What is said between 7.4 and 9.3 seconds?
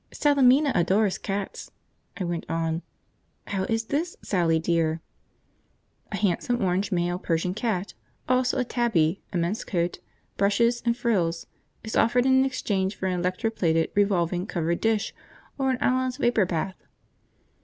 cat, also a tabby,